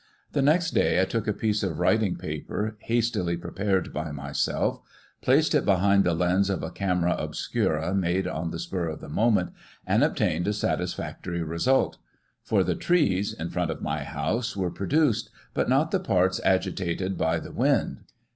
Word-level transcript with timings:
The 0.31 0.41
next 0.41 0.71
day, 0.71 0.99
I 0.99 1.05
took 1.05 1.27
a 1.27 1.31
piece 1.31 1.61
of 1.61 1.77
writing 1.77 2.15
paper, 2.15 2.75
hastily 2.79 3.37
prepared 3.37 3.93
by 3.93 4.11
myself, 4.11 4.81
placed 5.21 5.53
it 5.53 5.63
behind 5.63 6.03
the 6.05 6.15
lens 6.15 6.49
of 6.49 6.63
a 6.63 6.71
camera 6.71 7.15
obscura, 7.19 7.93
made 7.93 8.27
on 8.27 8.49
the 8.49 8.57
spur 8.57 8.87
of 8.87 8.99
the 8.99 9.09
moment, 9.09 9.51
and 9.85 10.03
ob 10.03 10.15
tained 10.15 10.47
a 10.47 10.53
satisfactory 10.53 11.43
result; 11.43 11.99
for 12.41 12.63
the 12.63 12.73
trees, 12.73 13.31
in 13.31 13.51
front 13.51 13.69
of 13.69 13.83
my 13.83 14.03
house, 14.03 14.57
were 14.57 14.71
produced, 14.71 15.29
but 15.53 15.69
not 15.69 15.91
the 15.91 15.99
parts 15.99 16.41
agitated 16.43 17.15
by 17.15 17.37
the 17.37 17.51
wind. 17.51 17.99